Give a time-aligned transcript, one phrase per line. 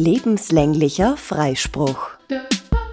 [0.00, 2.10] Lebenslänglicher Freispruch.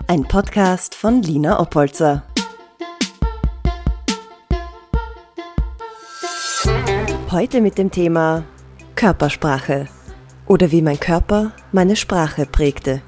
[0.08, 2.24] Ein Podcast von Lina Oppolzer.
[7.30, 8.44] Heute mit dem Thema
[8.96, 9.88] Körpersprache
[10.48, 13.04] oder wie mein Körper meine Sprache prägte.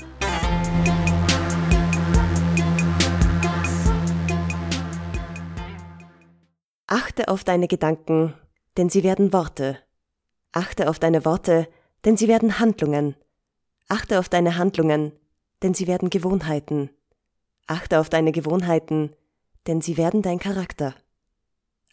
[6.85, 8.35] Achte auf deine Gedanken,
[8.77, 9.79] denn sie werden Worte.
[10.51, 11.67] Achte auf deine Worte,
[12.05, 13.15] denn sie werden Handlungen.
[13.87, 15.13] Achte auf deine Handlungen,
[15.63, 16.89] denn sie werden Gewohnheiten.
[17.67, 19.15] Achte auf deine Gewohnheiten,
[19.65, 20.93] denn sie werden dein Charakter.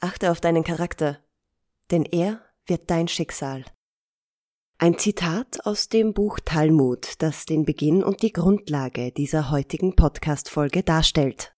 [0.00, 1.18] Achte auf deinen Charakter,
[1.90, 3.64] denn er wird dein Schicksal.
[4.78, 10.82] Ein Zitat aus dem Buch Talmud, das den Beginn und die Grundlage dieser heutigen Podcast-Folge
[10.82, 11.54] darstellt.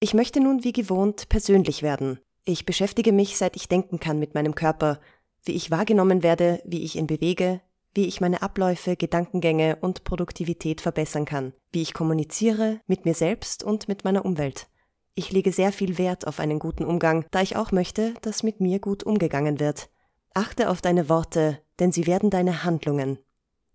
[0.00, 2.18] Ich möchte nun wie gewohnt persönlich werden.
[2.44, 5.00] Ich beschäftige mich, seit ich denken kann, mit meinem Körper,
[5.44, 7.60] wie ich wahrgenommen werde, wie ich ihn bewege,
[7.94, 13.62] wie ich meine Abläufe, Gedankengänge und Produktivität verbessern kann, wie ich kommuniziere mit mir selbst
[13.62, 14.68] und mit meiner Umwelt.
[15.14, 18.60] Ich lege sehr viel Wert auf einen guten Umgang, da ich auch möchte, dass mit
[18.60, 19.90] mir gut umgegangen wird.
[20.34, 23.18] Achte auf deine Worte, denn sie werden deine Handlungen.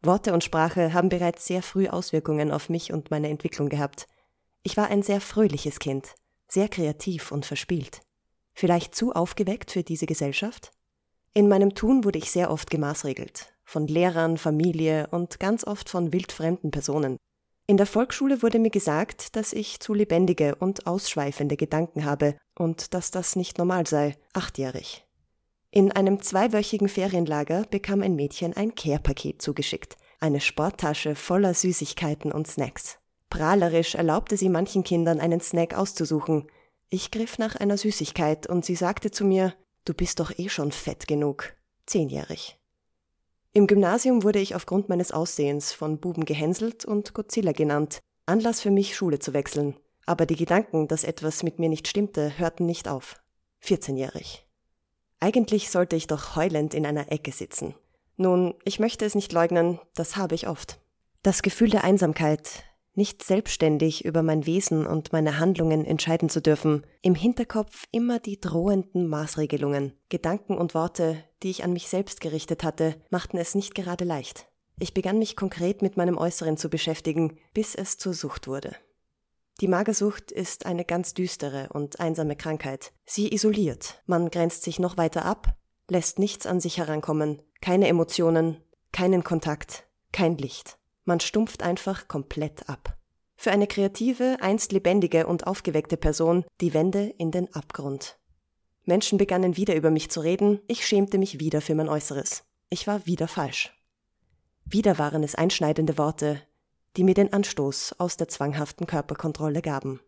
[0.02, 4.08] Worte und Sprache haben bereits sehr früh Auswirkungen auf mich und meine Entwicklung gehabt.
[4.64, 6.16] Ich war ein sehr fröhliches Kind,
[6.48, 8.02] sehr kreativ und verspielt.
[8.54, 10.72] Vielleicht zu aufgeweckt für diese Gesellschaft?
[11.34, 16.14] In meinem Tun wurde ich sehr oft gemaßregelt, von Lehrern, Familie und ganz oft von
[16.14, 17.18] wildfremden Personen.
[17.68, 22.94] In der Volksschule wurde mir gesagt, dass ich zu lebendige und ausschweifende Gedanken habe und
[22.94, 25.06] dass das nicht normal sei, achtjährig.
[25.72, 32.48] In einem zweiwöchigen Ferienlager bekam ein Mädchen ein Care-Paket zugeschickt, eine Sporttasche voller Süßigkeiten und
[32.48, 33.00] Snacks.
[33.30, 36.48] Prahlerisch erlaubte sie manchen Kindern einen Snack auszusuchen.
[36.90, 39.54] Ich griff nach einer Süßigkeit und sie sagte zu mir,
[39.86, 41.54] du bist doch eh schon fett genug.
[41.86, 42.58] Zehnjährig.
[43.58, 48.00] Im Gymnasium wurde ich aufgrund meines Aussehens von Buben gehänselt und Godzilla genannt.
[48.26, 49.78] Anlass für mich, Schule zu wechseln.
[50.06, 53.16] Aber die Gedanken, dass etwas mit mir nicht stimmte, hörten nicht auf.
[53.64, 54.46] 14-jährig.
[55.22, 57.76] Eigentlich sollte ich doch heulend in einer Ecke sitzen.
[58.18, 60.82] Nun, ich möchte es nicht leugnen, das habe ich oft.
[61.24, 62.66] Das Gefühl der Einsamkeit,
[62.98, 68.40] nicht selbstständig über mein Wesen und meine Handlungen entscheiden zu dürfen, im Hinterkopf immer die
[68.40, 73.76] drohenden Maßregelungen, Gedanken und Worte, die ich an mich selbst gerichtet hatte, machten es nicht
[73.76, 74.48] gerade leicht.
[74.80, 78.76] Ich begann mich konkret mit meinem Äußeren zu beschäftigen, bis es zur Sucht wurde.
[79.62, 82.92] Die Magersucht ist eine ganz düstere und einsame Krankheit.
[83.06, 85.56] Sie isoliert, man grenzt sich noch weiter ab,
[85.88, 88.58] lässt nichts an sich herankommen, keine Emotionen,
[88.92, 90.78] keinen Kontakt, kein Licht.
[91.06, 92.98] Man stumpft einfach komplett ab.
[93.38, 98.18] Für eine kreative, einst lebendige und aufgeweckte Person die Wände in den Abgrund.
[98.86, 102.44] Menschen begannen wieder über mich zu reden, ich schämte mich wieder für mein Äußeres.
[102.70, 103.72] Ich war wieder falsch.
[104.66, 106.42] Wieder waren es einschneidende Worte,
[106.98, 110.00] die mir den Anstoß aus der zwanghaften Körperkontrolle gaben.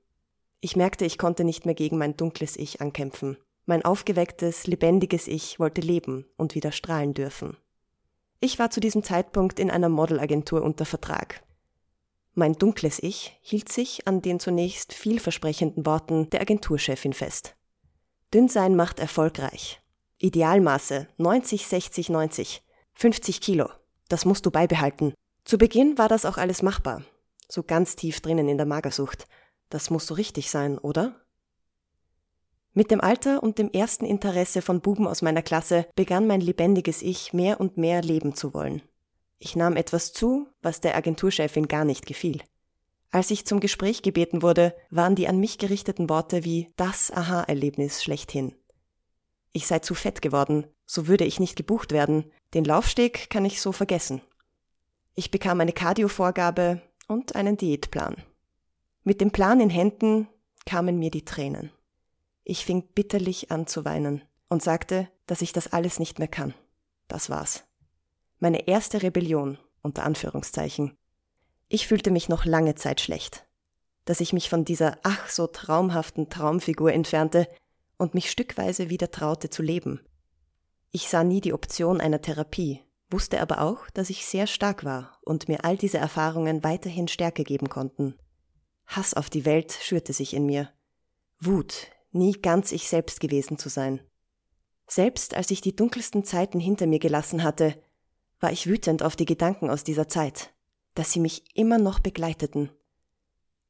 [0.59, 3.37] Ich merkte, ich konnte nicht mehr gegen mein dunkles Ich ankämpfen.
[3.65, 7.57] Mein aufgewecktes, lebendiges Ich wollte leben und wieder strahlen dürfen.
[8.39, 11.43] Ich war zu diesem Zeitpunkt in einer Modelagentur unter Vertrag.
[12.33, 17.55] Mein dunkles Ich hielt sich an den zunächst vielversprechenden Worten der Agenturchefin fest.
[18.31, 19.81] Dünn sein macht erfolgreich.
[20.19, 22.63] Idealmaße 90, 60, 90.
[22.93, 23.69] 50 Kilo.
[24.07, 25.13] Das musst du beibehalten.
[25.45, 27.03] Zu Beginn war das auch alles machbar.
[27.49, 29.27] So ganz tief drinnen in der Magersucht.
[29.69, 31.15] Das muss so richtig sein, oder?
[32.77, 37.01] Mit dem Alter und dem ersten Interesse von Buben aus meiner Klasse begann mein lebendiges
[37.01, 38.83] Ich mehr und mehr leben zu wollen.
[39.39, 42.39] Ich nahm etwas zu, was der Agenturchefin gar nicht gefiel.
[43.09, 48.03] Als ich zum Gespräch gebeten wurde, waren die an mich gerichteten Worte wie das Aha-Erlebnis
[48.03, 48.53] schlechthin.
[49.53, 53.59] Ich sei zu fett geworden, so würde ich nicht gebucht werden, den Laufsteg kann ich
[53.59, 54.21] so vergessen.
[55.15, 58.17] Ich bekam eine Cardio-Vorgabe und einen Diätplan.
[59.03, 60.27] Mit dem Plan in Händen
[60.67, 61.71] kamen mir die Tränen.
[62.49, 66.53] Ich fing bitterlich an zu weinen und sagte, dass ich das alles nicht mehr kann.
[67.09, 67.65] Das war's.
[68.39, 70.95] Meine erste Rebellion, unter Anführungszeichen.
[71.67, 73.45] Ich fühlte mich noch lange Zeit schlecht.
[74.05, 77.49] Dass ich mich von dieser ach so traumhaften Traumfigur entfernte
[77.97, 79.99] und mich stückweise wieder traute zu leben.
[80.91, 85.19] Ich sah nie die Option einer Therapie, wusste aber auch, dass ich sehr stark war
[85.21, 88.17] und mir all diese Erfahrungen weiterhin Stärke geben konnten.
[88.85, 90.71] Hass auf die Welt schürte sich in mir.
[91.41, 94.01] Wut, nie ganz ich selbst gewesen zu sein.
[94.87, 97.81] Selbst als ich die dunkelsten Zeiten hinter mir gelassen hatte,
[98.39, 100.53] war ich wütend auf die Gedanken aus dieser Zeit,
[100.95, 102.71] dass sie mich immer noch begleiteten.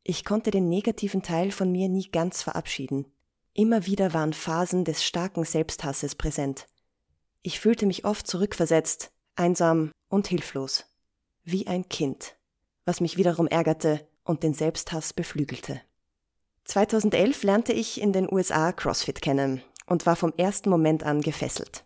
[0.04, 3.06] Ich konnte den negativen Teil von mir nie ganz verabschieden.
[3.54, 6.68] Immer wieder waren Phasen des starken Selbsthasses präsent.
[7.42, 10.86] Ich fühlte mich oft zurückversetzt, einsam und hilflos.
[11.50, 12.36] wie ein Kind,
[12.84, 15.82] was mich wiederum ärgerte und den Selbsthass beflügelte.
[16.68, 21.86] 2011 lernte ich in den USA CrossFit kennen und war vom ersten Moment an gefesselt.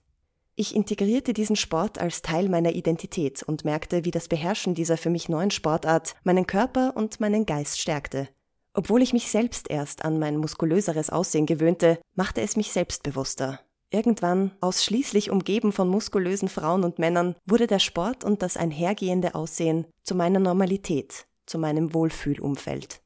[0.56, 5.10] Ich integrierte diesen Sport als Teil meiner Identität und merkte, wie das Beherrschen dieser für
[5.10, 8.28] mich neuen Sportart meinen Körper und meinen Geist stärkte.
[8.74, 13.60] Obwohl ich mich selbst erst an mein muskulöseres Aussehen gewöhnte, machte es mich selbstbewusster.
[13.92, 19.86] Irgendwann, ausschließlich umgeben von muskulösen Frauen und Männern, wurde der Sport und das einhergehende Aussehen
[20.04, 23.01] zu meiner Normalität, zu meinem Wohlfühlumfeld.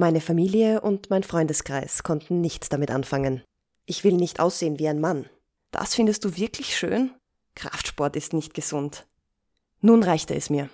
[0.00, 3.42] Meine Familie und mein Freundeskreis konnten nichts damit anfangen.
[3.84, 5.28] Ich will nicht aussehen wie ein Mann.
[5.72, 7.10] Das findest du wirklich schön?
[7.56, 9.08] Kraftsport ist nicht gesund.
[9.80, 10.68] Nun reichte es mir.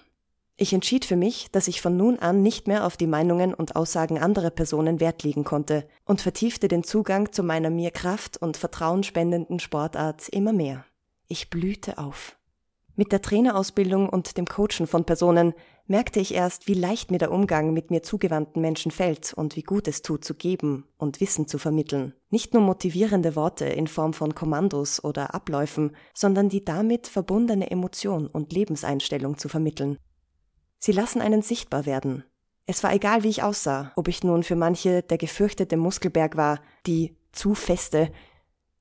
[0.59, 3.77] Ich entschied für mich, dass ich von nun an nicht mehr auf die Meinungen und
[3.77, 8.59] Aussagen anderer Personen Wert legen konnte und vertiefte den Zugang zu meiner mir Kraft und
[8.59, 10.85] Vertrauen spendenden Sportart immer mehr.
[11.29, 12.37] Ich blühte auf.
[12.97, 15.53] Mit der Trainerausbildung und dem Coachen von Personen
[15.87, 19.63] merkte ich erst, wie leicht mir der Umgang mit mir zugewandten Menschen fällt und wie
[19.63, 22.15] gut es tut, zu geben und Wissen zu vermitteln.
[22.31, 28.29] Nicht nur motivierende Worte in Form von Kommandos oder Abläufen, sondern die damit verbundene Emotion
[28.29, 29.99] und Lebenseinstellung zu vermitteln.
[30.79, 32.25] Sie lassen einen sichtbar werden.
[32.67, 36.61] Es war egal, wie ich aussah, ob ich nun für manche der gefürchtete Muskelberg war,
[36.87, 38.11] die zu feste.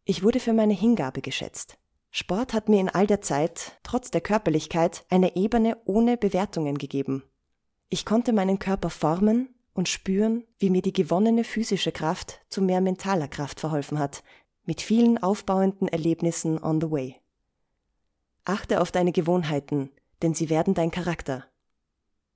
[0.06, 1.78] Ich wurde für meine Hingabe geschätzt.
[2.16, 7.24] Sport hat mir in all der Zeit, trotz der Körperlichkeit, eine Ebene ohne Bewertungen gegeben.
[7.90, 12.82] Ich konnte meinen Körper formen und spüren, wie mir die gewonnene physische Kraft zu mehr
[12.82, 14.24] mentaler Kraft verholfen hat,
[14.64, 17.16] mit vielen aufbauenden Erlebnissen on the way.
[18.46, 19.90] Achte auf deine Gewohnheiten,
[20.22, 21.46] denn sie werden dein Charakter.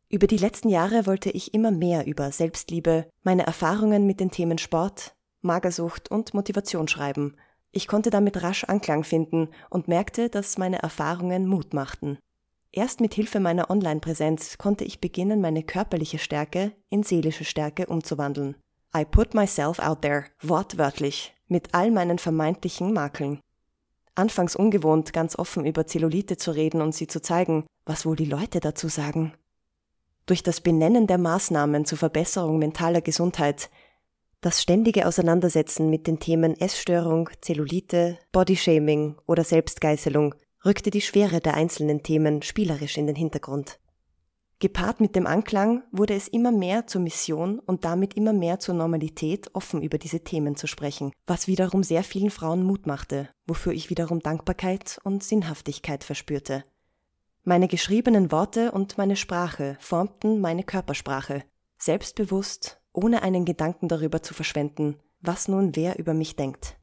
[0.09, 4.57] Über die letzten Jahre wollte ich immer mehr über Selbstliebe, meine Erfahrungen mit den Themen
[4.57, 7.37] Sport, Magersucht und Motivation schreiben.
[7.71, 12.17] Ich konnte damit rasch Anklang finden und merkte, dass meine Erfahrungen Mut machten.
[12.71, 18.55] Erst mit Hilfe meiner Online-Präsenz konnte ich beginnen, meine körperliche Stärke in seelische Stärke umzuwandeln.
[18.95, 23.39] I put myself out there, wortwörtlich, mit all meinen vermeintlichen Makeln.
[24.15, 28.25] Anfangs ungewohnt, ganz offen über Zellulite zu reden und sie zu zeigen, was wohl die
[28.25, 29.33] Leute dazu sagen.
[30.25, 33.69] Durch das Benennen der Maßnahmen zur Verbesserung mentaler Gesundheit,
[34.47, 41.55] das ständige Auseinandersetzen mit den Themen Essstörung, Zellulite, Bodyshaming oder Selbstgeißelung rückte die Schwere der
[41.55, 43.77] einzelnen Themen spielerisch in den Hintergrund.
[44.59, 48.73] Gepaart mit dem Anklang wurde es immer mehr zur Mission und damit immer mehr zur
[48.73, 53.73] Normalität, offen über diese Themen zu sprechen, was wiederum sehr vielen Frauen Mut machte, wofür
[53.73, 56.63] ich wiederum Dankbarkeit und Sinnhaftigkeit verspürte.
[57.43, 61.43] Meine geschriebenen Worte und meine Sprache formten meine Körpersprache,
[61.77, 66.77] selbstbewusst, ohne einen Gedanken darüber zu verschwenden, was nun wer über mich denkt.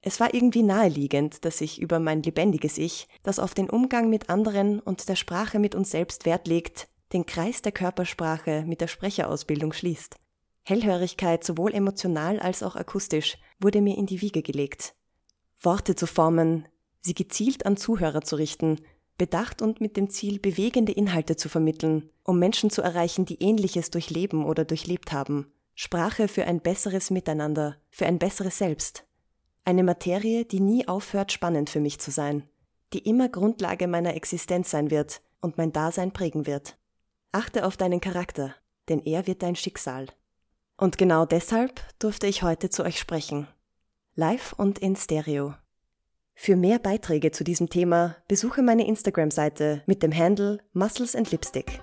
[0.00, 4.30] Es war irgendwie naheliegend, dass ich über mein lebendiges Ich, das auf den Umgang mit
[4.30, 8.86] anderen und der Sprache mit uns selbst Wert legt, den Kreis der Körpersprache mit der
[8.86, 10.16] Sprecherausbildung schließt.
[10.64, 14.94] Hellhörigkeit sowohl emotional als auch akustisch wurde mir in die Wiege gelegt.
[15.60, 16.68] Worte zu formen,
[17.00, 18.78] sie gezielt an Zuhörer zu richten
[19.18, 23.90] bedacht und mit dem Ziel, bewegende Inhalte zu vermitteln, um Menschen zu erreichen, die Ähnliches
[23.90, 25.52] durchleben oder durchlebt haben.
[25.74, 29.04] Sprache für ein besseres Miteinander, für ein besseres Selbst.
[29.64, 32.48] Eine Materie, die nie aufhört, spannend für mich zu sein,
[32.92, 36.76] die immer Grundlage meiner Existenz sein wird und mein Dasein prägen wird.
[37.30, 38.54] Achte auf deinen Charakter,
[38.88, 40.06] denn er wird dein Schicksal.
[40.76, 43.46] Und genau deshalb durfte ich heute zu euch sprechen.
[44.14, 45.54] Live und in Stereo.
[46.34, 51.80] Für mehr Beiträge zu diesem Thema besuche meine Instagram-Seite mit dem Handle Muscles and Lipstick.